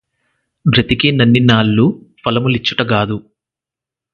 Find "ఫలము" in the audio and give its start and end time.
2.23-2.47